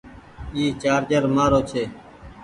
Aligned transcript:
اي 0.55 0.63
چآرجر 0.81 1.23
مآرو 1.35 1.59
ڇي۔ 1.69 1.83